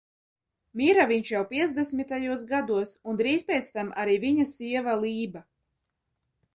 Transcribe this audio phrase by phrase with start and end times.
[0.79, 5.49] Mira viņš jau piecdesmitajos gados un drīz pēc tam arī viņa sieva Lība.